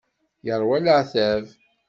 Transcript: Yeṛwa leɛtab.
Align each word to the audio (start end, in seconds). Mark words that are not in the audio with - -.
Yeṛwa 0.45 0.77
leɛtab. 0.83 1.45